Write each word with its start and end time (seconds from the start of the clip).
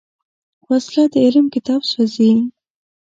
وسله 0.69 1.03
د 1.13 1.15
علم 1.25 1.45
کتاب 1.55 1.81
سوځوي 1.91 2.33